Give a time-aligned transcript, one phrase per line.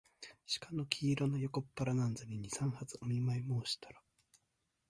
[0.47, 4.01] 鹿の黄色な横っ腹なんぞに、二三発お見舞もうしたら、